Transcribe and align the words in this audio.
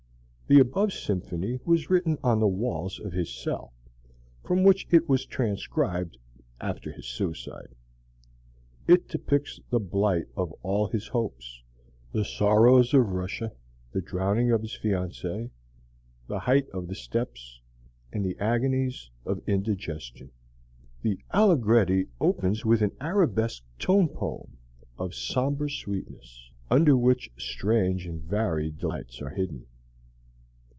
The 0.47 0.59
above 0.59 0.91
symphony 0.91 1.59
was 1.63 1.89
written 1.89 2.17
on 2.21 2.41
the 2.41 2.45
walls 2.49 2.99
of 2.99 3.13
his 3.13 3.33
cell, 3.33 3.73
from 4.43 4.65
which 4.65 4.85
it 4.91 5.07
was 5.07 5.25
transcribed 5.25 6.17
after 6.59 6.91
his 6.91 7.05
suicide. 7.07 7.73
It 8.85 9.07
depicts 9.07 9.61
the 9.69 9.79
blight 9.79 10.25
of 10.35 10.51
all 10.61 10.87
his 10.87 11.07
hopes, 11.07 11.63
the 12.11 12.25
sorrows 12.25 12.93
of 12.93 13.13
Russia, 13.13 13.53
the 13.93 14.01
drowning 14.01 14.51
of 14.51 14.61
his 14.61 14.77
fiancée, 14.77 15.51
the 16.27 16.39
height 16.39 16.67
of 16.71 16.89
the 16.89 16.95
steppes, 16.95 17.61
and 18.11 18.25
the 18.25 18.37
agonies 18.37 19.09
of 19.25 19.39
indigestion. 19.47 20.31
The 21.01 21.17
Allegretti 21.33 22.07
opens 22.19 22.65
with 22.65 22.81
an 22.81 22.91
arabesque 22.99 23.63
tone 23.79 24.09
poem 24.09 24.57
of 24.99 25.15
somber 25.15 25.69
sweetness, 25.69 26.51
under 26.69 26.97
which 26.97 27.31
strange 27.37 28.05
and 28.05 28.21
varied 28.21 28.79
delights 28.79 29.21
are 29.21 29.29
hidden. 29.29 29.65